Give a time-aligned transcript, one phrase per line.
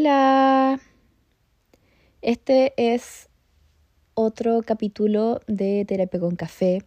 [0.00, 0.80] Hola.
[2.22, 3.28] Este es
[4.14, 6.82] otro capítulo de Terapia con Café.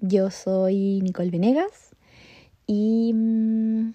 [0.00, 1.94] Yo soy Nicole Venegas
[2.66, 3.92] y mm,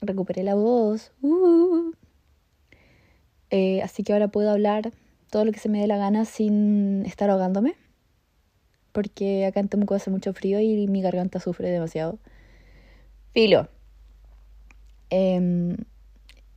[0.00, 1.12] recuperé la voz.
[1.20, 1.92] Uh.
[3.50, 4.90] Eh, así que ahora puedo hablar
[5.28, 7.74] todo lo que se me dé la gana sin estar ahogándome.
[8.92, 12.18] Porque acá en Temuco hace mucho frío y mi garganta sufre demasiado.
[13.34, 13.68] Filo.
[15.10, 15.76] Em,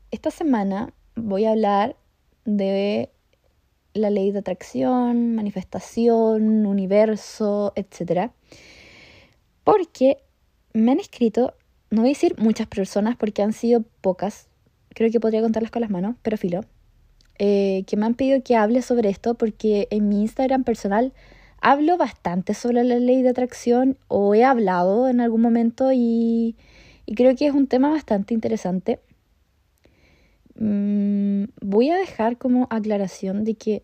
[0.10, 1.96] esta semana voy a hablar
[2.46, 3.10] de
[3.94, 8.32] la ley de atracción, manifestación, universo, etc.
[9.64, 10.18] Porque
[10.74, 11.54] me han escrito,
[11.90, 14.48] no voy a decir muchas personas porque han sido pocas,
[14.90, 16.62] creo que podría contarlas con las manos, pero filo,
[17.40, 21.14] eh, que me han pedido que hable sobre esto porque en mi Instagram personal
[21.60, 26.56] hablo bastante sobre la ley de atracción o he hablado en algún momento y,
[27.06, 29.00] y creo que es un tema bastante interesante
[30.60, 33.84] Mm, voy a dejar como aclaración de que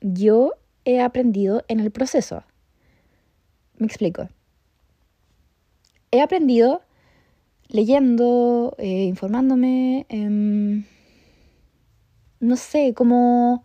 [0.00, 2.42] yo he aprendido en el proceso.
[3.78, 4.28] Me explico.
[6.10, 6.82] He aprendido
[7.68, 10.84] leyendo, eh, informándome, em,
[12.40, 13.64] no sé, como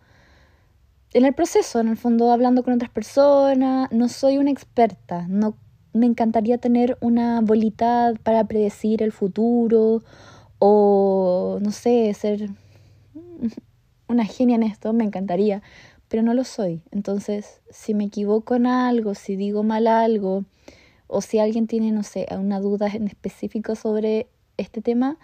[1.12, 3.90] en el proceso, en el fondo, hablando con otras personas.
[3.90, 5.56] No soy una experta, no
[5.92, 10.02] me encantaría tener una bolita para predecir el futuro
[10.58, 12.50] o no sé, ser
[14.08, 15.62] una genia en esto, me encantaría,
[16.08, 16.82] pero no lo soy.
[16.90, 20.44] Entonces, si me equivoco en algo, si digo mal algo,
[21.08, 25.18] o si alguien tiene, no sé, una duda en específico sobre este tema,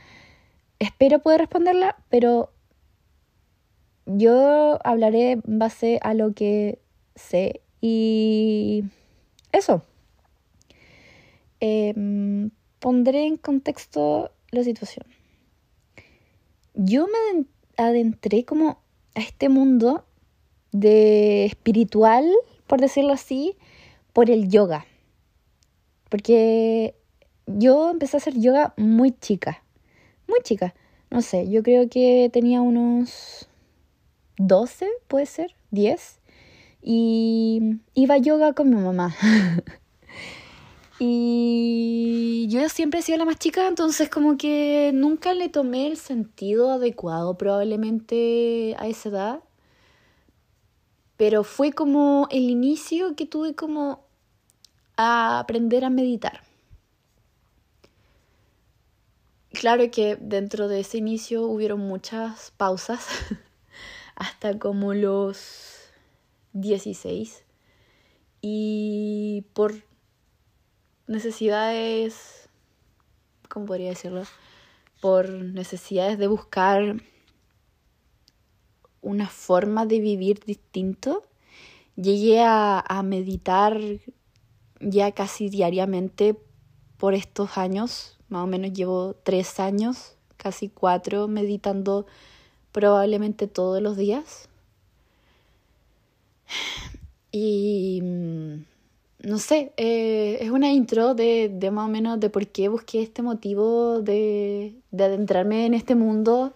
[0.78, 2.52] espero poder responderla, pero
[4.06, 6.80] yo hablaré en base a lo que
[7.14, 8.84] sé y
[9.52, 9.83] eso.
[11.61, 15.06] Em, pondré en contexto la situación
[16.74, 17.44] yo me
[17.76, 18.78] adentré como
[19.14, 20.05] a este mundo
[20.72, 22.24] de espiritual,
[22.66, 23.56] por decirlo así,
[24.12, 24.86] por el yoga.
[26.08, 26.94] Porque
[27.46, 29.62] yo empecé a hacer yoga muy chica,
[30.28, 30.74] muy chica.
[31.11, 33.48] No sé, yo creo que tenía unos
[34.38, 36.20] 12, puede ser, 10.
[36.82, 39.14] Y iba a yoga con mi mamá.
[41.05, 45.96] Y yo siempre he sido la más chica, entonces como que nunca le tomé el
[45.96, 49.41] sentido adecuado probablemente a esa edad.
[51.17, 54.07] Pero fue como el inicio que tuve como
[54.96, 56.45] a aprender a meditar.
[59.51, 63.08] Claro que dentro de ese inicio hubieron muchas pausas,
[64.14, 65.80] hasta como los
[66.52, 67.45] 16.
[68.41, 69.74] Y por
[71.07, 72.48] necesidades,
[73.48, 74.23] ¿cómo podría decirlo?
[75.01, 76.96] Por necesidades de buscar
[79.01, 81.24] una forma de vivir distinto,
[81.96, 83.79] llegué a, a meditar
[84.80, 86.36] ya casi diariamente
[86.98, 92.07] por estos años, más o menos llevo tres años, casi cuatro, meditando
[92.73, 94.48] probablemente todos los días.
[97.30, 98.64] Y mm,
[99.22, 103.02] no sé, eh, es una intro de, de, más o menos de por qué busqué
[103.02, 106.55] este motivo de, de, adentrarme en este mundo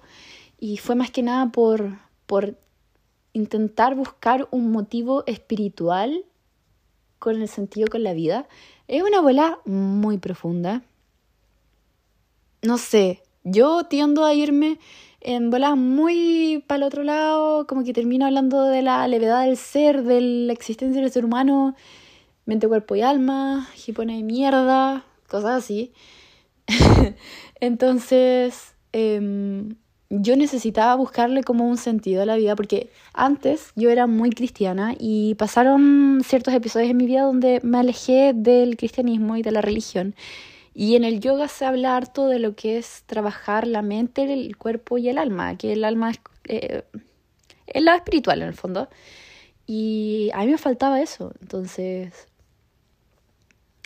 [0.58, 2.56] y fue más que nada por, por
[3.32, 6.24] intentar buscar un motivo espiritual
[7.18, 8.48] con el sentido con la vida.
[8.88, 10.82] Es una bola muy profunda.
[12.62, 14.78] No sé, yo tiendo a irme
[15.20, 19.56] en bolas muy para el otro lado, como que termino hablando de la levedad del
[19.56, 21.76] ser, de la existencia del ser humano
[22.46, 25.92] mente, cuerpo y alma, hipone de mierda, cosas así.
[27.60, 29.76] Entonces, em,
[30.08, 34.94] yo necesitaba buscarle como un sentido a la vida, porque antes yo era muy cristiana
[34.98, 39.60] y pasaron ciertos episodios en mi vida donde me alejé del cristianismo y de la
[39.60, 40.14] religión.
[40.74, 44.56] Y en el yoga se habla harto de lo que es trabajar la mente, el
[44.56, 46.82] cuerpo y el alma, que el alma es eh,
[47.66, 48.88] el lado espiritual en el fondo.
[49.66, 51.32] Y a mí me faltaba eso.
[51.40, 52.28] Entonces,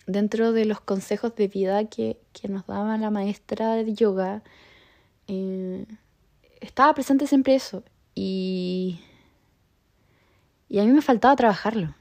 [0.06, 2.19] dentro de los consejos de vida que,
[2.49, 4.43] nos daba la maestra de yoga,
[5.29, 5.87] eh,
[6.61, 7.82] estaba presente siempre eso.
[8.14, 9.00] Y,
[10.69, 11.94] y a mí me faltaba trabajarlo.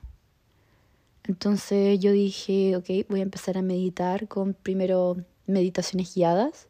[1.27, 6.67] Entonces yo dije, ok, voy a empezar a meditar con primero meditaciones guiadas.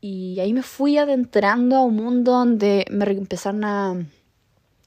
[0.00, 4.06] Y ahí me fui adentrando a un mundo donde me empezaron a,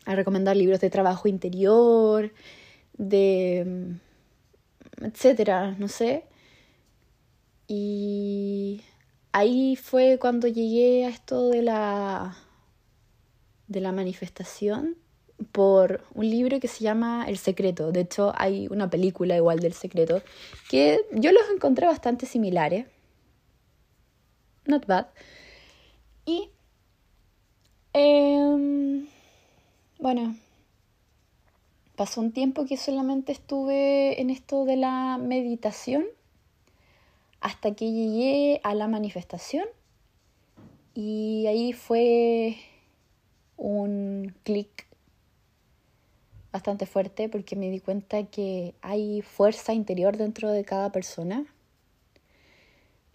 [0.06, 2.32] a recomendar libros de trabajo interior,
[2.98, 3.98] de
[5.02, 6.26] etcétera, no sé.
[7.68, 8.82] Y
[9.32, 12.36] ahí fue cuando llegué a esto de la,
[13.68, 14.98] de la manifestación
[15.52, 17.92] por un libro que se llama El Secreto.
[17.92, 20.22] De hecho, hay una película igual del Secreto
[20.70, 22.86] que yo los encontré bastante similares.
[24.66, 25.08] Not bad.
[26.26, 26.50] Y,
[27.94, 29.08] em,
[30.00, 30.36] bueno,
[32.02, 36.04] pasó un tiempo que solamente estuve en esto de la meditación
[37.42, 39.66] hasta que llegué a la manifestación
[40.96, 42.58] y ahí fue
[43.56, 44.88] un clic
[46.52, 51.46] bastante fuerte porque me di cuenta que hay fuerza interior dentro de cada persona.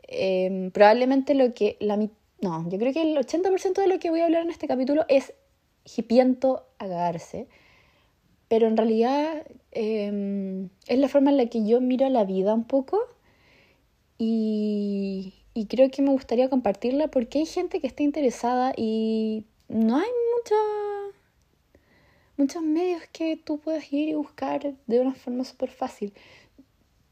[0.05, 4.21] Em, probablemente lo que la no, yo creo que el 80% de lo que voy
[4.21, 5.35] a hablar en este capítulo es
[5.97, 7.49] hipiento a.
[8.49, 12.65] Pero en realidad em, es la forma en la que yo miro la vida un
[12.65, 13.01] poco
[14.19, 19.97] y, y creo que me gustaría compartirla porque hay gente que está interesada y no
[19.97, 20.55] hay mucha
[22.37, 26.13] muchos medios que tú puedes ir y buscar de una forma súper fácil.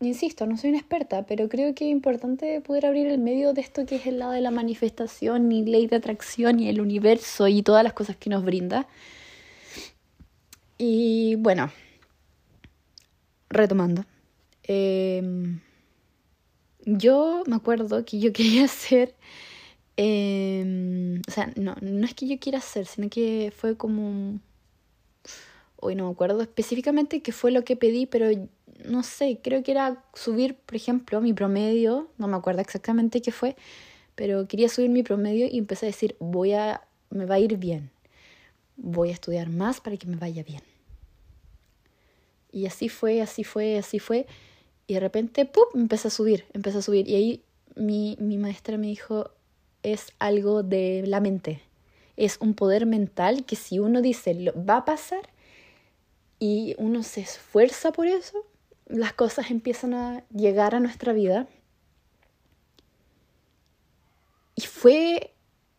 [0.01, 3.63] Insisto, no soy una experta, pero creo que es importante poder abrir el medio de
[3.63, 7.49] esto que es el lado de la manifestación y ley de atracción y el universo
[7.49, 8.87] y todas las cosas que nos brinda.
[10.79, 11.71] Y bueno,
[13.49, 14.05] retomando.
[14.63, 15.61] Em,
[16.85, 19.15] yo me acuerdo que yo quería hacer...
[19.97, 24.41] Em, o sea, no, no es que yo quiera hacer, sino que fue como
[25.85, 28.27] hoy no me acuerdo específicamente qué fue lo que pedí, pero
[28.85, 33.33] no sé, creo que era subir, por ejemplo, mi promedio, no me acuerdo exactamente qué
[33.33, 33.55] fue,
[34.15, 37.59] pero quería subir mi promedio y empecé a decir, voy a, me va a ir
[37.59, 37.91] bien,
[38.77, 40.63] voy a estudiar más para que me vaya bien.
[42.53, 44.27] Y así fue, así fue, así fue,
[44.87, 47.45] y de repente, ¡pum!, empecé a subir, empecé a subir, y ahí
[47.75, 49.31] mi, mi maestra me dijo,
[49.83, 51.61] es algo de la mente,
[52.17, 55.29] es un poder mental que si uno dice, va a pasar,
[56.39, 58.45] y uno se esfuerza por eso,
[58.87, 61.49] las cosas empiezan a llegar a nuestra vida.
[64.55, 65.34] Y fue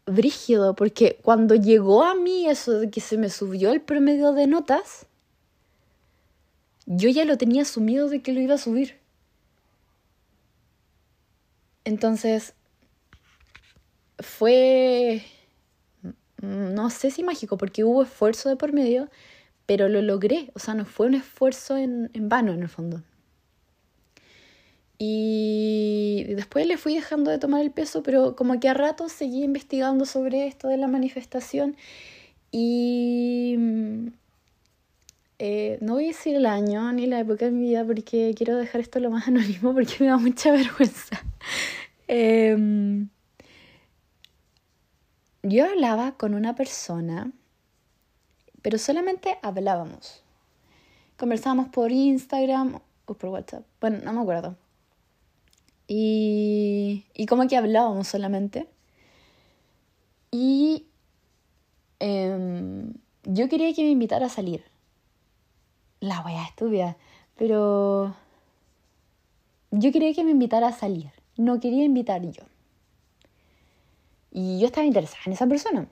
[0.05, 4.47] brígido, porque cuando llegó a mí eso de que se me subió el promedio de
[4.47, 5.07] notas,
[6.85, 8.99] yo ya lo tenía asumido de que lo iba a subir.
[11.83, 12.53] Entonces,
[14.19, 15.23] fue,
[16.41, 19.09] no sé si mágico, porque hubo esfuerzo de por medio,
[19.65, 23.01] pero lo logré, o sea, no fue un esfuerzo en, en vano en el fondo.
[24.97, 29.43] Y después le fui dejando de tomar el peso, pero como que a rato seguí
[29.43, 31.75] investigando sobre esto de la manifestación
[32.51, 33.57] y
[35.39, 38.55] eh, no voy a decir el año ni la época de mi vida porque quiero
[38.55, 41.21] dejar esto lo más anónimo porque me da mucha vergüenza.
[42.07, 43.09] Em,
[45.41, 47.31] yo hablaba con una persona
[48.65, 50.23] pero solamente hablábamos.
[51.17, 54.55] Conversábamos por Instagram o por WhatsApp, bueno, no me acuerdo.
[55.87, 58.67] Y, y como que hablábamos solamente.
[60.31, 60.87] Y
[61.99, 62.93] em,
[63.23, 64.63] yo quería que me invitara a salir.
[65.99, 66.97] La wea estúpida.
[67.37, 68.15] Pero
[69.71, 71.11] yo quería que me invitara a salir.
[71.37, 72.43] No quería invitar yo.
[74.31, 75.87] Y yo estaba interesada en esa persona.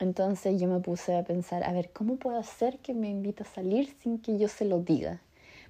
[0.00, 3.46] Entonces yo me puse a pensar, a ver, ¿cómo puedo hacer que me invite a
[3.46, 5.20] salir sin que yo se lo diga?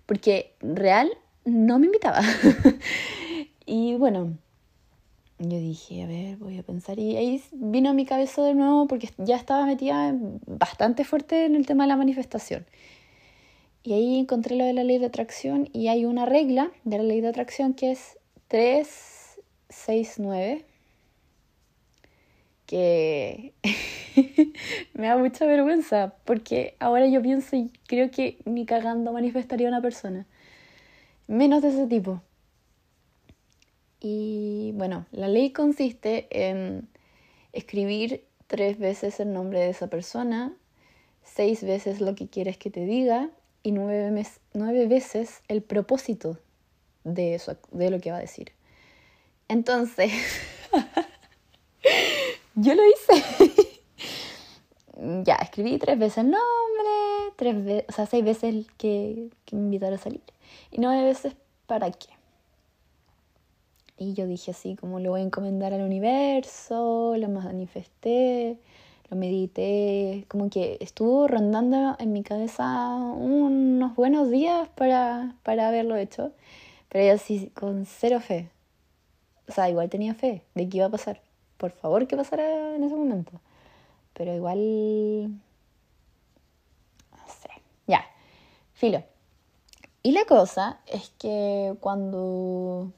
[0.07, 1.11] Porque real
[1.45, 2.21] no me invitaba.
[3.71, 4.37] y bueno,
[5.39, 6.99] yo dije, a ver, voy a pensar.
[6.99, 10.13] Y ahí vino a mi cabeza de nuevo porque ya estaba metida
[10.47, 12.67] bastante fuerte en el tema de la manifestación.
[13.85, 17.05] Y ahí encontré lo de la ley de atracción y hay una regla de la
[17.05, 20.65] ley de atracción que es 369
[22.67, 23.55] que
[24.95, 29.81] me da mucha vergüenza porque ahora yo pienso y creo que ni cagando manifestaría una
[29.81, 30.27] persona,
[31.29, 32.21] menos de ese tipo.
[34.01, 36.89] Y bueno, la ley consiste en
[37.53, 40.53] escribir tres veces el nombre de esa persona,
[41.23, 43.31] seis veces lo que quieres que te diga
[43.63, 46.39] y nueve, nueve veces el propósito
[47.05, 48.53] de, eso, de lo que va a decir.
[49.49, 50.13] Entonces,
[52.55, 53.71] yo lo hice.
[55.25, 59.63] ya, escribí tres veces el nombre, tres veces, o sea, seis veces que, que me
[59.63, 60.23] invitaron a salir.
[60.71, 61.35] Y nueve veces
[61.67, 62.20] para qué.
[64.01, 68.59] Y yo dije así, como lo voy a encomendar al universo, lo manifesté,
[69.11, 75.97] lo medité, como que estuvo rondando en mi cabeza unos buenos días para, para haberlo
[75.97, 76.33] hecho,
[76.89, 78.49] pero yo así con cero fe,
[79.47, 81.21] O sea, igual tenía fe de que iba a pasar.
[81.59, 83.33] Por favor, que pasara en ese momento.
[84.15, 85.29] Pero igual...
[87.13, 87.51] No sé.
[87.87, 88.07] Ya.
[88.73, 89.03] Filo.
[90.03, 92.95] Y la cosa es que cuando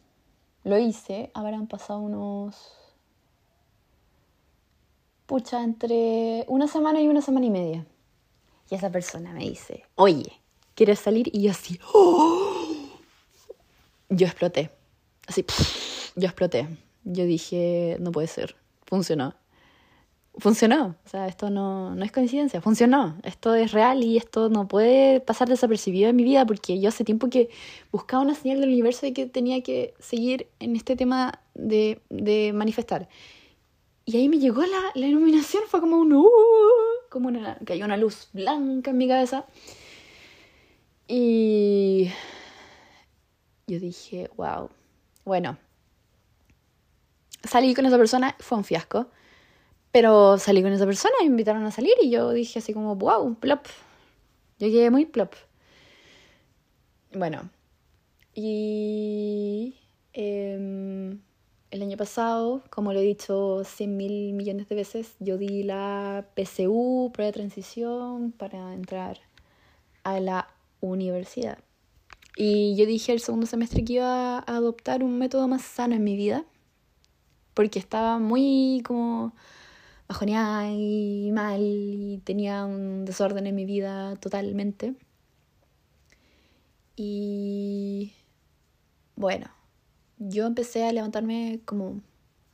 [0.64, 2.72] lo hice, habrán pasado unos...
[5.26, 7.86] Pucha, entre una semana y una semana y media.
[8.70, 10.40] Y esa persona me dice, oye,
[10.74, 11.28] ¿quieres salir?
[11.32, 12.88] Y yo así, ¡Oh!
[14.08, 14.70] yo exploté.
[15.26, 15.44] Así,
[16.16, 16.68] yo exploté.
[17.04, 18.56] Yo dije, no puede ser.
[18.84, 19.34] Funcionó.
[20.38, 20.96] Funcionó.
[21.04, 22.60] O sea, esto no, no es coincidencia.
[22.60, 23.16] Funcionó.
[23.22, 27.04] Esto es real y esto no puede pasar desapercibido en mi vida porque yo hace
[27.04, 27.50] tiempo que
[27.90, 32.52] buscaba una señal del universo de que tenía que seguir en este tema de, de
[32.54, 33.08] manifestar.
[34.04, 35.64] Y ahí me llegó la, la iluminación.
[35.68, 36.12] Fue como un...
[36.14, 36.26] Uh,
[37.10, 39.44] como una, cayó una luz blanca en mi cabeza.
[41.06, 42.10] Y
[43.66, 44.70] yo dije, wow.
[45.24, 45.58] Bueno,
[47.44, 49.08] salí con esa persona, fue un fiasco.
[49.92, 53.34] Pero salí con esa persona, me invitaron a salir y yo dije así como, wow,
[53.34, 53.66] plop.
[54.58, 55.34] Yo quedé muy plop.
[57.14, 57.50] Bueno,
[58.34, 59.74] y
[60.14, 61.20] em,
[61.70, 66.26] el año pasado, como lo he dicho cien mil millones de veces, yo di la
[66.34, 69.20] PCU, prueba de transición, para entrar
[70.04, 70.48] a la
[70.80, 71.58] universidad.
[72.36, 76.04] Y yo dije el segundo semestre que iba a adoptar un método más sano en
[76.04, 76.46] mi vida,
[77.52, 79.34] porque estaba muy como
[80.08, 84.94] bajoneada y mal y tenía un desorden en mi vida totalmente.
[86.96, 88.12] Y
[89.16, 89.46] bueno,
[90.18, 92.00] yo empecé a levantarme como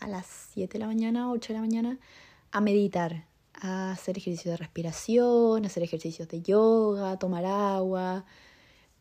[0.00, 1.98] a las 7 de la mañana, 8 de la mañana,
[2.52, 8.24] a meditar, a hacer ejercicios de respiración, a hacer ejercicios de yoga, tomar agua,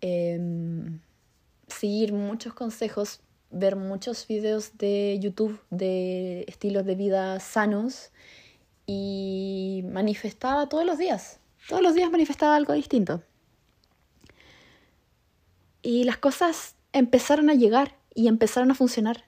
[0.02, 1.00] em,
[1.68, 8.12] seguir muchos consejos, ver muchos videos de YouTube de estilos de vida sanos
[8.86, 11.40] y manifestaba todos los días.
[11.68, 13.22] Todos los días manifestaba algo distinto.
[15.82, 19.26] Y las cosas empezaron a llegar y empezaron a funcionar.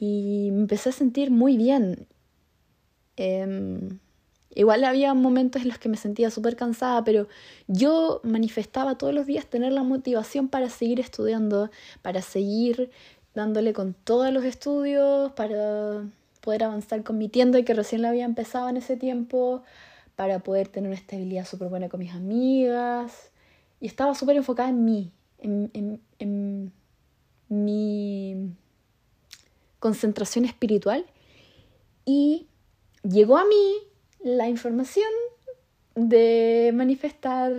[0.00, 2.06] Y me empecé a sentir muy bien.
[3.16, 3.98] Em,
[4.56, 7.28] igual había momentos en los que me sentía súper cansada, pero
[7.68, 11.70] yo manifestaba todos los días tener la motivación para seguir estudiando,
[12.02, 12.90] para seguir
[13.34, 16.04] dándole con todos los estudios, para
[16.40, 19.62] poder avanzar con mi tienda que recién la había empezado en ese tiempo,
[20.16, 23.30] para poder tener una estabilidad súper buena con mis amigas.
[23.78, 26.72] Y estaba súper enfocada en mí, en, en, en
[27.50, 28.54] mi
[29.80, 31.04] concentración espiritual.
[32.06, 32.46] Y
[33.02, 33.74] llegó a mí
[34.26, 35.06] la información
[35.94, 37.52] de manifestar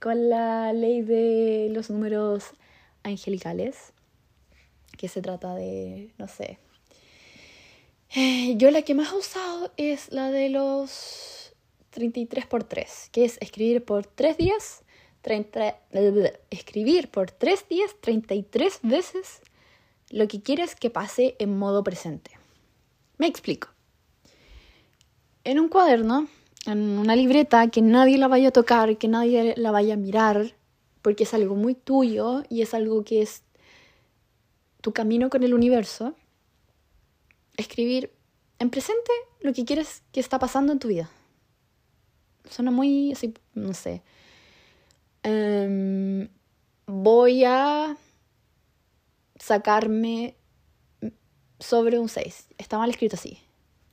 [0.00, 2.54] con la ley de los números
[3.04, 3.92] angelicales,
[4.96, 6.58] que se trata de, no sé,
[8.16, 11.54] eh, yo la que más he usado es la de los
[11.90, 14.82] 33 por 3, que es escribir por 3 días,
[15.22, 15.78] 30,
[16.50, 19.40] escribir por 3 días 33 veces
[20.10, 22.32] lo que quieres que pase en modo presente.
[23.18, 23.77] Me explico.
[25.48, 26.28] En un cuaderno,
[26.66, 30.54] en una libreta, que nadie la vaya a tocar, que nadie la vaya a mirar,
[31.00, 33.44] porque es algo muy tuyo y es algo que es
[34.82, 36.14] tu camino con el universo
[37.56, 38.12] escribir
[38.58, 41.08] en presente lo que quieres que está pasando en tu vida.
[42.50, 44.02] Suena muy así, no sé.
[45.22, 46.28] Em,
[46.84, 47.96] voy a
[49.38, 50.36] sacarme
[51.58, 52.48] sobre un 6.
[52.58, 53.47] Está mal escrito así.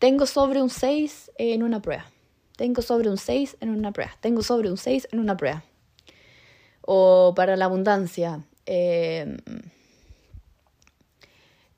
[0.05, 2.05] Tengo sobre un 6 en una prueba.
[2.57, 4.12] Tengo sobre un 6 en una prueba.
[4.21, 5.63] Tengo sobre un 6 en una prueba.
[6.81, 8.43] O para la abundancia.
[8.67, 9.35] Eh,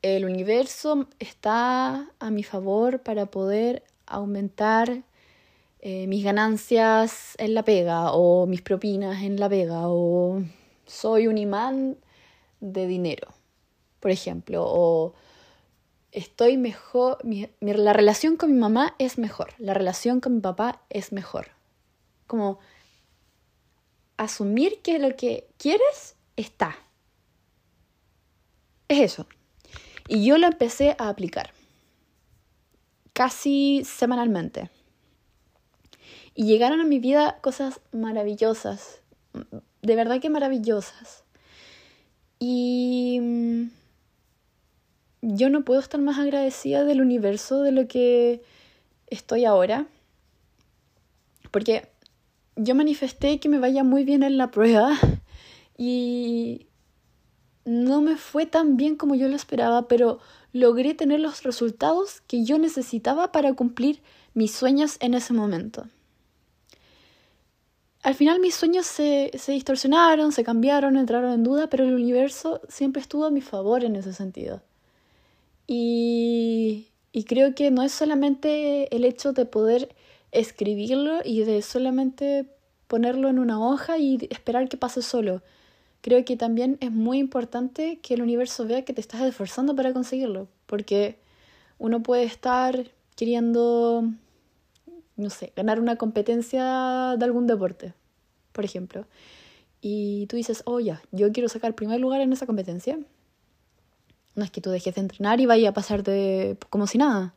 [0.01, 5.03] el universo está a mi favor para poder aumentar
[5.79, 10.43] eh, mis ganancias en la pega o mis propinas en la pega o
[10.86, 11.96] soy un imán
[12.60, 13.29] de dinero,
[14.01, 15.13] por ejemplo, o
[16.18, 17.20] estoy mejor,
[17.60, 21.50] la relación con mi mamá es mejor, la relación con mi papá es mejor.
[22.26, 22.58] Como
[24.18, 26.76] asumir que lo que quieres está.
[28.88, 29.28] Es eso.
[30.08, 31.54] Y yo lo empecé a aplicar
[33.14, 34.72] casi semanalmente.
[36.34, 39.02] Y llegaron a mi vida cosas maravillosas,
[39.84, 41.24] de verdad que maravillosas.
[42.40, 43.70] Y mm,
[45.22, 48.42] yo no puedo estar más agradecida del universo de lo que
[49.08, 49.88] estoy ahora.
[51.52, 51.90] Porque
[52.56, 54.98] yo manifesté que me vaya muy bien en la prueba
[55.78, 56.68] y
[57.66, 60.20] no me fue tan bien como yo lo esperaba, pero
[60.54, 64.02] logré tener los resultados que yo necesitaba para cumplir
[64.34, 65.88] mis sueños en ese momento.
[68.04, 72.62] Al final mis sueños se, se, distorsionaron, se cambiaron, entraron en duda, pero el universo
[72.70, 74.62] siempre estuvo a mi favor en ese sentido.
[75.68, 76.88] Y,
[77.28, 79.94] creo que no es solamente el hecho de poder
[80.32, 82.48] escribirlo y de solamente
[82.88, 85.42] ponerlo en una hoja y esperar que pase solo.
[86.02, 89.94] Creo que también es muy importante que el universo vea que te estás esforzando para
[89.94, 91.20] conseguirlo, porque
[91.80, 94.04] uno puede estar queriendo,
[95.18, 97.94] no sé, ganar una competencia de algún deporte,
[98.54, 99.06] por ejemplo,
[99.82, 103.00] y tú dices, oh ya, yo quiero sacar primer lugar en esa competencia.
[104.38, 107.34] No es que tú dejes de entrenar y vaya a pasarte como si nada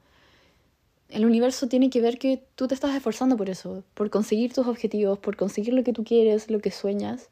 [1.11, 4.67] el universo tiene que ver que tú te estás esforzando por eso, por conseguir tus
[4.67, 7.29] objetivos, por conseguir lo que tú quieres, lo que sueñas.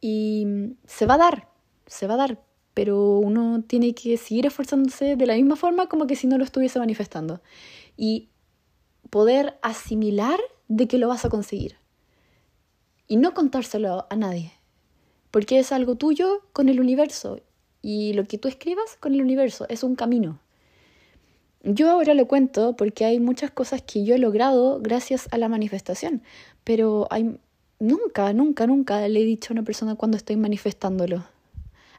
[0.00, 0.46] Y
[0.86, 1.48] se va a dar,
[1.86, 2.42] se va a dar,
[2.74, 6.44] pero uno tiene que seguir esforzándose de la misma forma como que si no lo
[6.44, 7.40] estuviese manifestando.
[7.96, 8.28] Y
[9.10, 10.38] poder asimilar
[10.68, 11.76] de que lo vas a conseguir.
[13.06, 14.52] Y no contárselo a nadie,
[15.30, 17.40] porque es algo tuyo con el universo.
[17.84, 20.38] Y lo que tú escribas con el universo es un camino.
[21.62, 25.50] Yo ahora lo cuento porque hay muchas cosas que yo he logrado gracias a la
[25.50, 26.22] manifestación,
[26.64, 27.38] pero hay
[27.78, 31.26] nunca, nunca, nunca le he dicho a una persona cuando estoy manifestándolo.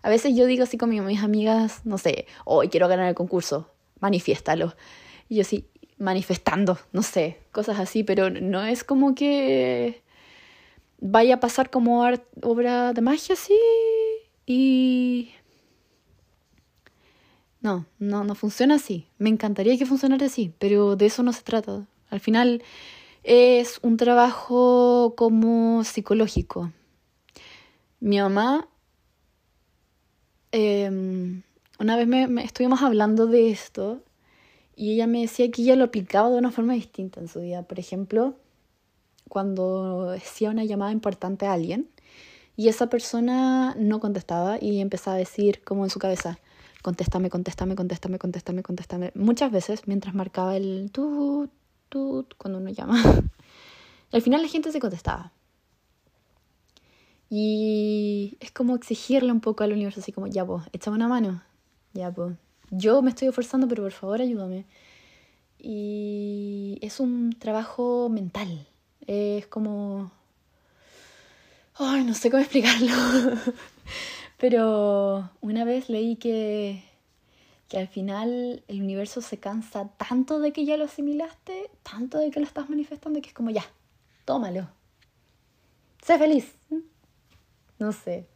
[0.02, 3.70] A veces yo digo así con mis amigas, no sé, hoy quiero ganar el concurso,
[4.00, 4.74] manifiéstalo.
[5.30, 5.68] Y yo sí,
[6.00, 10.02] manifestando, no sé, cosas así, pero no es como que
[11.00, 12.08] vaya a pasar como
[12.42, 13.60] obra de magia así
[14.48, 15.30] y
[17.66, 19.08] no, no, no funciona así.
[19.18, 21.88] Me encantaría que funcionara así, pero de eso no se trata.
[22.12, 22.62] Al final
[23.24, 26.72] es un trabajo como psicológico.
[28.00, 28.68] Mi mamá,
[30.52, 31.42] em,
[31.80, 32.08] una vez
[32.46, 34.04] estuvimos hablando de esto
[34.76, 37.64] y ella me decía que ella lo aplicaba de una forma distinta en su vida.
[37.64, 38.36] Por ejemplo,
[39.28, 41.90] cuando hacía una llamada importante a alguien
[42.56, 46.38] y esa persona no contestaba y empezaba a decir como en su cabeza,
[46.86, 49.12] contéstame, contéstame, contéstame, contéstame, contéstame.
[49.16, 51.50] Muchas veces mientras marcaba el tut,
[51.90, 53.02] tut, cuando uno llama.
[54.12, 55.32] Al final la gente se contestaba.
[57.28, 61.42] Y es como exigirle un poco al universo, así como, ya pues, échame una mano.
[61.94, 62.38] Ya pues,
[62.70, 64.66] yo me estoy esforzando, pero por favor ayúdame.
[65.58, 68.68] Y es un trabajo mental.
[69.08, 70.12] Es como...
[71.78, 72.94] Ay, no sé cómo explicarlo.
[74.38, 76.84] Pero una vez leí que,
[77.70, 82.32] que al final el universo se cansa tanto de que ya lo asimilaste, tanto de
[82.32, 83.66] que lo estás manifestando, que es como ya,
[84.26, 84.68] tómalo.
[86.02, 86.54] Sé feliz.
[87.80, 88.28] No sé.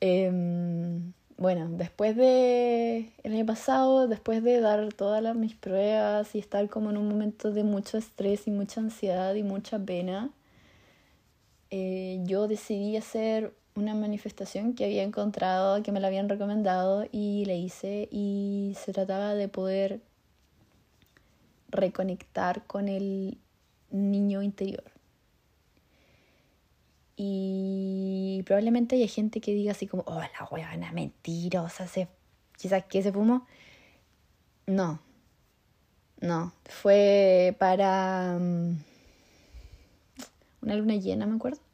[0.00, 6.68] Em, bueno, después de el año pasado, después de dar todas mis pruebas y estar
[6.68, 10.30] como en un momento de mucho estrés y mucha ansiedad y mucha pena,
[11.70, 17.44] eh, yo decidí hacer una manifestación que había encontrado, que me la habían recomendado y
[17.46, 20.00] le hice y se trataba de poder
[21.70, 23.38] reconectar con el
[23.90, 24.84] niño interior.
[27.16, 32.08] Y probablemente haya gente que diga así como, oh, la huevona mentirosa, se,
[32.56, 33.46] quizás que se fumó.
[34.66, 35.00] No,
[36.20, 38.76] no, fue para um,
[40.62, 41.67] una luna llena, me acuerdo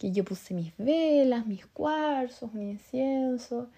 [0.00, 3.68] que yo puse mis velas, mis cuarzos, mi incienso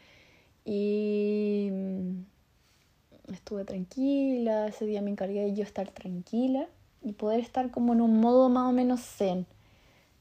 [0.65, 6.69] y mm, estuve tranquila, ese día me encargué de yo estar tranquila
[7.03, 9.47] y poder estar como en un modo más o menos zen,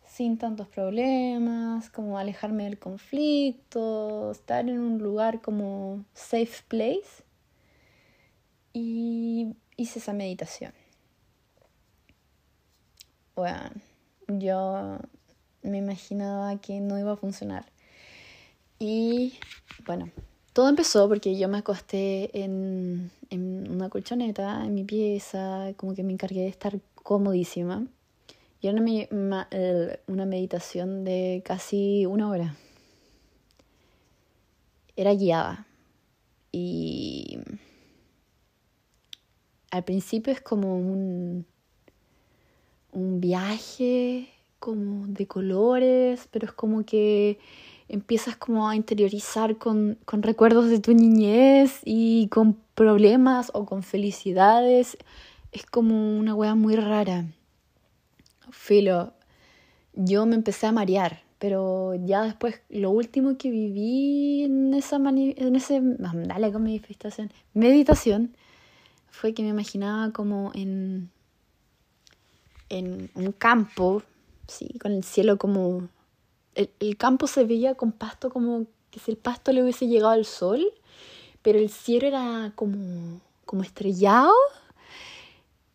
[0.08, 7.24] sin tantos problemas, como alejarme del conflicto, estar en un lugar como safe place
[8.74, 10.74] y hice esa meditación.
[13.36, 13.70] Bueno,
[14.28, 14.98] yo
[15.64, 17.66] me imaginaba que no iba a funcionar.
[18.80, 19.36] Y
[19.86, 20.10] bueno,
[20.54, 26.04] todo empezó porque yo me acosté en, en una colchoneta en mi pieza, como que
[26.04, 27.86] me encargué de estar comodísima.
[28.60, 28.80] Y era
[29.12, 29.48] una,
[30.08, 32.56] una meditación de casi una hora.
[34.96, 35.66] Era guiada.
[36.52, 37.40] Y
[39.72, 41.46] al principio es como un,
[42.92, 44.30] un viaje
[44.62, 47.40] como de colores, pero es como que
[47.90, 53.84] empiezas como a interiorizar con, con recuerdos de tu niñez y con problemas o con
[53.84, 54.98] felicidades.
[55.52, 57.26] Es como una wea muy rara.
[58.52, 59.14] Filo,
[59.94, 61.24] yo me empecé a marear.
[61.42, 68.38] Pero ya después, lo último que viví en esa en ese, dale con manifestación, meditación,
[69.10, 71.10] fue que me imaginaba como en,
[72.70, 74.04] en un campo,
[74.48, 75.90] sí, con el cielo como...
[76.56, 80.12] El, el campo se veía con pasto como que si el pasto le hubiese llegado
[80.12, 80.66] al sol,
[81.42, 84.34] pero el cielo era como, como estrellado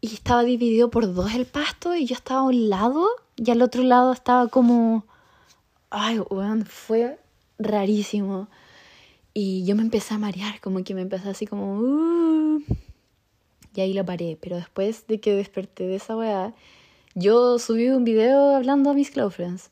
[0.00, 3.62] y estaba dividido por dos el pasto y yo estaba a un lado y al
[3.62, 5.04] otro lado estaba como...
[5.90, 7.18] Ay, bueno, fue
[7.58, 8.48] rarísimo.
[9.34, 11.78] Y yo me empecé a marear, como que me empecé así como...
[11.78, 12.62] Uh,
[13.74, 14.38] y ahí lo paré.
[14.40, 16.54] Pero después de que desperté de esa weá,
[17.16, 19.70] yo subí un video hablando a mis close friends.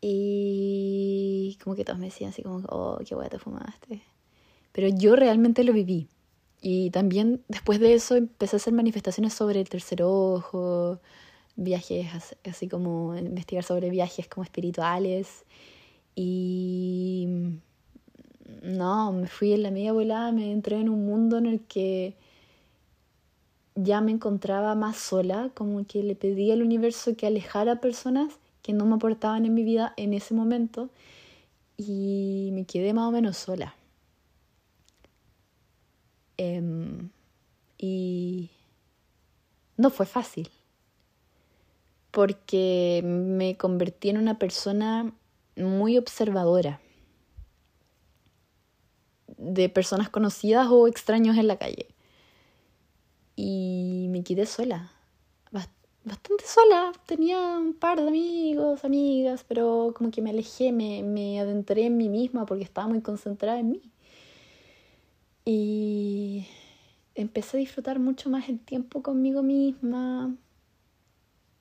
[0.00, 4.02] Y como que todos me decían así como, oh, qué weá te fumaste.
[4.72, 6.08] Pero yo realmente lo viví.
[6.60, 10.98] Y también después de eso empecé a hacer manifestaciones sobre el tercer ojo,
[11.54, 15.44] viajes así como investigar sobre viajes como espirituales.
[16.16, 17.28] Y
[18.62, 22.16] no, me fui en la media volada, me entré en un mundo en el que
[23.74, 28.72] ya me encontraba más sola, como que le pedí al universo que alejara personas que
[28.72, 30.90] no me aportaban en mi vida en ese momento
[31.76, 33.74] y me quedé más o menos sola.
[36.36, 37.10] Em,
[37.78, 38.50] y
[39.76, 40.50] no fue fácil,
[42.10, 45.12] porque me convertí en una persona
[45.56, 46.80] muy observadora
[49.38, 51.88] de personas conocidas o extraños en la calle.
[53.42, 54.92] Y me quedé sola,
[56.04, 56.92] bastante sola.
[57.06, 61.96] Tenía un par de amigos, amigas, pero como que me alejé, me, me adentré en
[61.96, 63.80] mí misma porque estaba muy concentrada en mí.
[65.46, 66.46] Y
[67.14, 70.34] empecé a disfrutar mucho más el tiempo conmigo misma.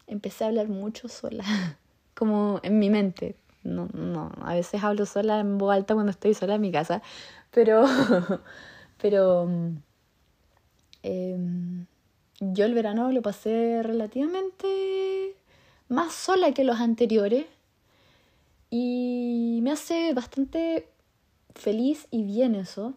[0.05, 1.45] Empecé a hablar mucho sola,
[2.13, 3.37] como en mi mente.
[3.63, 7.01] No, no, a veces hablo sola en voz alta cuando estoy sola en mi casa,
[7.51, 7.85] pero,
[9.01, 9.47] pero
[11.03, 11.85] em,
[12.39, 15.35] yo el verano lo pasé relativamente
[15.87, 17.45] más sola que los anteriores
[18.69, 20.87] y me hace bastante
[21.55, 22.93] feliz y bien eso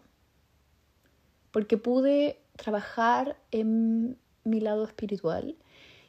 [1.51, 5.55] porque pude trabajar en mi lado espiritual.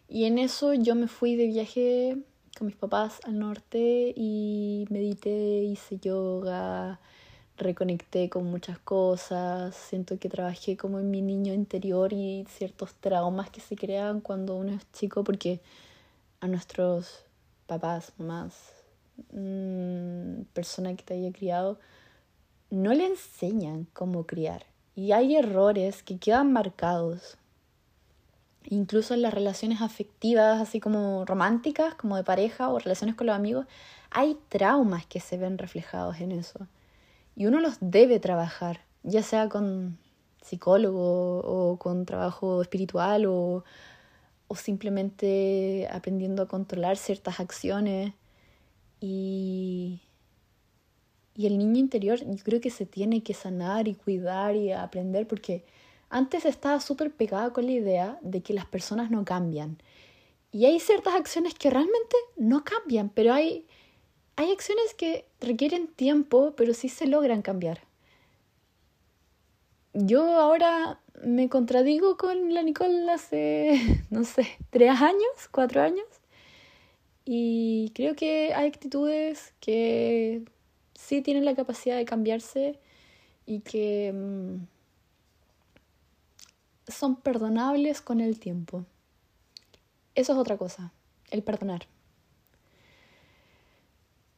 [0.08, 2.16] Y en eso yo me fui de viaje
[2.56, 7.00] con mis papás al norte y medité, hice yoga,
[7.56, 13.50] reconecté con muchas cosas, siento que trabajé como en mi niño interior y ciertos traumas
[13.50, 15.60] que se crean cuando uno es chico porque
[16.40, 17.24] a nuestros
[17.66, 18.54] papás, mamás,
[19.32, 21.78] mmm, persona que te haya criado,
[22.70, 24.66] no le enseñan cómo criar.
[24.96, 27.36] Y hay errores que quedan marcados.
[28.64, 33.36] Incluso en las relaciones afectivas, así como románticas, como de pareja o relaciones con los
[33.36, 33.66] amigos,
[34.10, 36.66] hay traumas que se ven reflejados en eso.
[37.36, 39.98] Y uno los debe trabajar, ya sea con
[40.42, 43.64] psicólogo o con trabajo espiritual o,
[44.48, 48.12] o simplemente aprendiendo a controlar ciertas acciones.
[49.00, 50.00] Y
[51.36, 55.26] y el niño interior yo creo que se tiene que sanar y cuidar y aprender
[55.26, 55.64] porque
[56.08, 59.78] antes estaba súper pegada con la idea de que las personas no cambian.
[60.52, 63.66] Y hay ciertas acciones que realmente no cambian, pero hay,
[64.36, 67.80] hay acciones que requieren tiempo, pero sí se logran cambiar.
[69.92, 76.06] Yo ahora me contradigo con la Nicole hace, no sé, tres años, cuatro años.
[77.24, 80.42] Y creo que hay actitudes que
[80.94, 82.78] sí tienen la capacidad de cambiarse
[83.46, 84.66] y que mm,
[86.88, 88.84] son perdonables con el tiempo.
[90.14, 90.92] Eso es otra cosa,
[91.30, 91.86] el perdonar.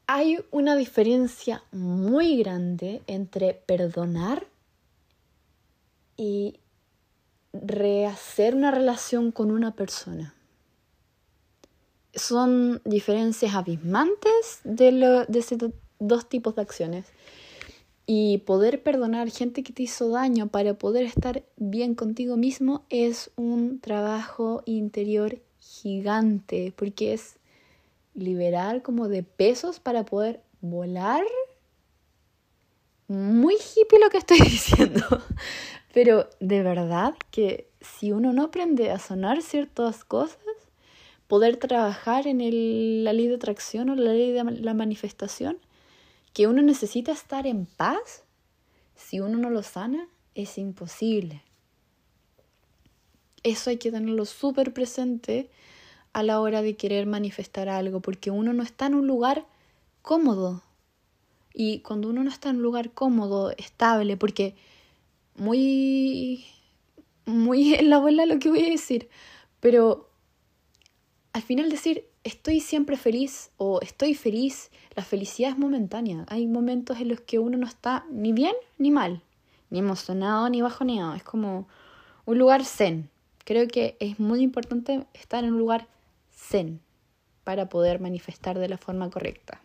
[0.09, 4.47] Hay una diferencia muy grande entre perdonar
[6.17, 6.61] y
[7.53, 10.35] rehacer una relación con una persona.
[12.15, 15.59] Son diferencias abismantes de, lo, ese,
[15.99, 17.07] dos tipos de acciones.
[18.07, 23.33] Y poder perdonar gente que te hizo daño para poder estar bien contigo mismo es
[23.35, 27.39] un trabajo interior gigante, porque es
[28.17, 31.25] liberar como de pesos para poder volar.
[33.09, 35.05] Muy hippie lo que estoy diciendo,
[35.95, 40.39] pero de verdad que si uno no aprende a sonar ciertas cosas,
[41.29, 45.59] poder trabajar en el, la ley de atracción o la ley de la manifestación,
[46.33, 48.25] que uno necesita estar en paz,
[48.95, 51.43] si uno no lo sana, es imposible.
[53.43, 55.51] Eso hay que tenerlo súper presente
[56.17, 59.45] a la hora de querer manifestar algo, porque uno no está en un lugar
[60.01, 60.63] cómodo.
[61.53, 64.55] Y cuando uno no está en un lugar cómodo, estable, porque
[65.35, 66.47] muy,
[67.27, 69.11] muy en la bola lo que voy a decir,
[69.61, 70.09] pero
[71.35, 76.25] al final decir estoy siempre feliz o estoy feliz, la felicidad es momentánea.
[76.29, 79.21] Hay momentos en los que uno no está ni bien ni mal,
[79.69, 81.15] ni emocionado ni bajoneado.
[81.15, 81.69] Es como
[82.25, 83.11] un lugar zen.
[83.45, 85.89] Creo que es muy importante estar en un lugar
[86.37, 86.81] zen
[87.45, 89.63] para poder manifestar de la forma correcta.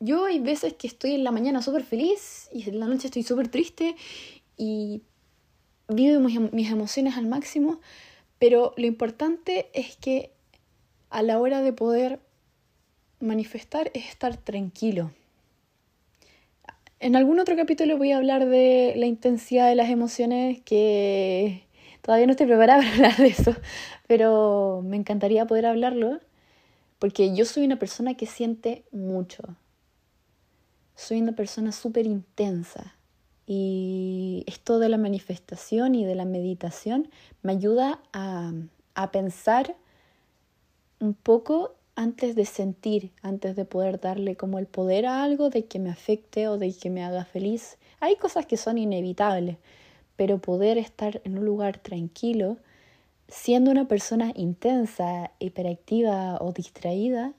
[0.00, 3.22] Yo hay veces que estoy en la mañana súper feliz y en la noche estoy
[3.22, 3.96] súper triste
[4.56, 5.02] y
[5.88, 7.80] vivo mis emociones al máximo,
[8.38, 10.32] pero lo importante es que
[11.10, 12.20] a la hora de poder
[13.20, 15.12] manifestar es estar tranquilo.
[16.98, 21.64] En algún otro capítulo voy a hablar de la intensidad de las emociones que
[22.02, 23.54] todavía no estoy preparada para hablar de eso,
[24.10, 26.18] pero me encantaría poder hablarlo
[26.98, 29.44] porque yo soy una persona que siente mucho.
[30.96, 32.96] Soy una persona súper intensa.
[33.46, 37.08] Y esto de la manifestación y de la meditación
[37.42, 38.52] me ayuda a,
[38.96, 39.76] a pensar
[40.98, 45.66] un poco antes de sentir, antes de poder darle como el poder a algo de
[45.66, 47.78] que me afecte o de que me haga feliz.
[48.00, 49.58] Hay cosas que son inevitables,
[50.16, 52.56] pero poder estar en un lugar tranquilo,
[53.30, 57.32] siendo una persona intensa, hiperactiva o distraída,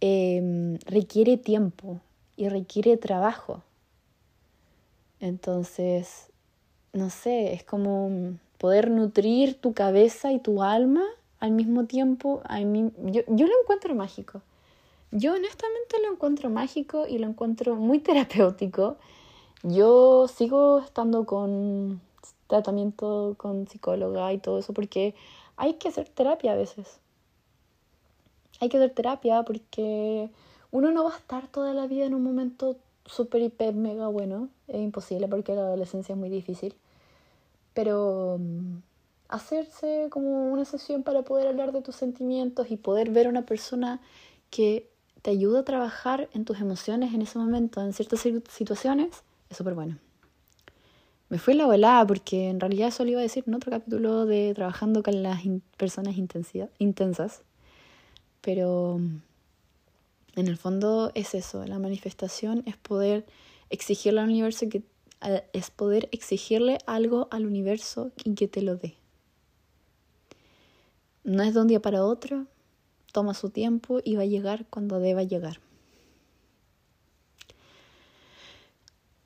[0.00, 2.00] em, requiere tiempo
[2.36, 3.62] y requiere trabajo.
[5.20, 6.30] Entonces,
[6.92, 11.04] no sé, es como poder nutrir tu cabeza y tu alma
[11.38, 12.42] al mismo tiempo.
[12.44, 14.42] A mí, yo, yo lo encuentro mágico.
[15.12, 18.96] Yo honestamente lo encuentro mágico y lo encuentro muy terapéutico.
[19.62, 22.00] Yo sigo estando con
[22.46, 25.14] tratamiento con psicóloga y todo eso porque
[25.56, 27.00] hay que hacer terapia a veces.
[28.60, 30.30] Hay que hacer terapia porque
[30.70, 34.48] uno no va a estar toda la vida en un momento súper, hiper, mega bueno.
[34.68, 36.74] Es imposible porque la adolescencia es muy difícil.
[37.74, 38.78] Pero mm,
[39.28, 43.46] hacerse como una sesión para poder hablar de tus sentimientos y poder ver a una
[43.46, 44.00] persona
[44.50, 44.90] que
[45.22, 49.74] te ayuda a trabajar en tus emociones en ese momento, en ciertas situaciones, es súper
[49.74, 49.98] bueno.
[51.30, 54.26] Me fue la volada porque en realidad eso lo iba a decir en otro capítulo
[54.26, 55.40] de trabajando con las
[55.76, 57.42] personas intensas.
[58.40, 59.00] Pero
[60.34, 63.24] en el fondo es eso, la manifestación es poder
[63.70, 64.82] exigirle al universo que
[65.52, 68.96] es poder exigirle algo al universo y que te lo dé.
[71.22, 72.46] No es de un día para otro,
[73.12, 75.60] toma su tiempo y va a llegar cuando deba llegar.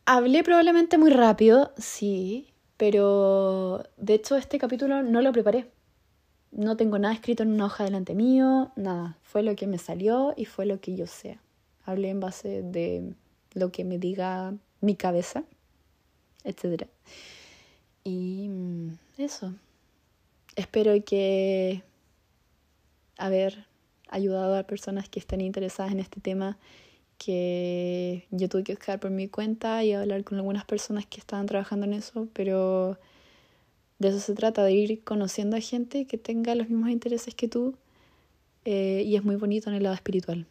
[0.07, 5.71] Hablé probablemente muy rápido, sí, pero de hecho este capítulo no lo preparé.
[6.53, 9.19] No tengo nada escrito en una hoja delante mío, nada.
[9.23, 11.39] Fue lo que me salió y fue lo que yo sé.
[11.85, 13.15] Hablé en base de
[13.55, 15.45] lo que me diga mi cabeza,
[16.45, 16.87] etc.
[18.05, 19.55] Y mm, eso.
[20.55, 21.83] Espero que
[23.17, 23.67] haber
[24.09, 26.59] ayudado a personas que estén interesadas en este tema
[27.19, 31.47] que yo tuve que buscar por mi cuenta y hablar con algunas personas que estaban
[31.47, 32.99] trabajando en eso, pero
[33.99, 37.49] de eso se trata, de ir conociendo a gente que tenga los mismos intereses que
[37.49, 37.77] tú
[38.65, 40.47] eh, y es muy bonito en el lado espiritual.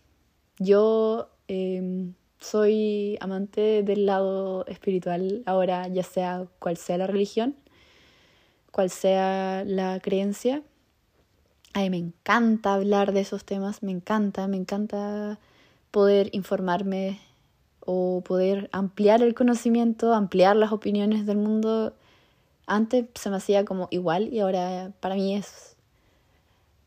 [0.60, 7.56] Yo em, soy amante del lado espiritual ahora, ya sea cual sea la religión,
[8.71, 10.62] cual sea la creencia.
[11.73, 15.39] A mí me encanta hablar de esos temas, me encanta, me encanta
[15.93, 17.19] poder informarme
[17.79, 21.93] o poder ampliar el conocimiento, ampliar las opiniones del mundo
[22.65, 25.75] antes se me hacía como igual y ahora para mí es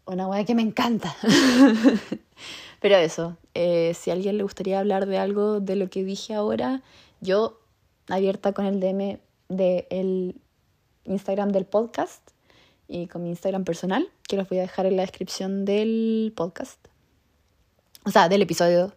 [0.07, 1.14] una weá que me encanta.
[2.81, 6.35] Pero eso, eh, si a alguien le gustaría hablar de algo de lo que dije
[6.35, 6.83] ahora,
[7.21, 7.61] yo
[8.09, 10.35] abierta con el DM del
[11.05, 12.33] Instagram del podcast
[12.88, 16.88] y con mi Instagram personal, que los voy a dejar en la descripción del podcast.
[18.07, 18.95] O sea, del episodio.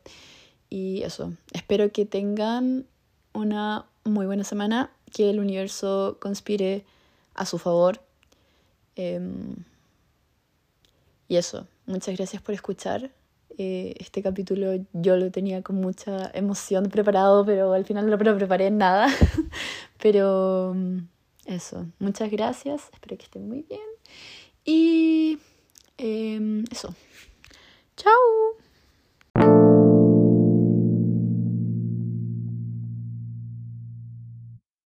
[0.69, 2.85] Y eso, espero que tengan
[3.33, 6.85] una muy buena semana que el universo conspire
[7.33, 8.01] a su favor.
[8.95, 9.55] Em,
[11.27, 13.11] y eso, muchas gracias por escuchar.
[13.57, 18.37] Eh, este capítulo yo lo tenía con mucha emoción preparado, pero al final no lo
[18.37, 19.07] preparé en nada.
[20.01, 21.07] pero em,
[21.45, 23.81] eso, muchas gracias, espero que estén muy bien.
[24.63, 25.39] Y
[25.97, 26.93] em, eso,
[27.97, 28.68] chao.